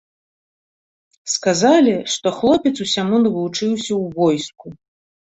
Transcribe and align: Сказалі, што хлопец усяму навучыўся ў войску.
Сказалі, 1.33 1.93
што 2.13 2.27
хлопец 2.37 2.71
усяму 2.85 3.19
навучыўся 3.25 3.93
ў 4.01 4.15
войску. 4.17 4.67